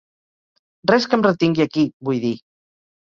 [0.91, 2.33] Res que em retingui aquí, vull dir.